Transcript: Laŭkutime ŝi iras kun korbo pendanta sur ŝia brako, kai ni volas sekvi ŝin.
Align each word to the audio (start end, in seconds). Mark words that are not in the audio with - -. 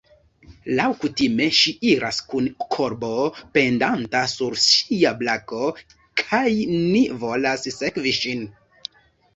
Laŭkutime 0.77 1.45
ŝi 1.57 1.73
iras 1.89 2.21
kun 2.31 2.47
korbo 2.77 3.11
pendanta 3.59 4.23
sur 4.33 4.59
ŝia 4.65 5.13
brako, 5.23 5.71
kai 6.25 6.59
ni 6.91 7.07
volas 7.27 7.71
sekvi 7.79 8.19
ŝin. 8.25 8.47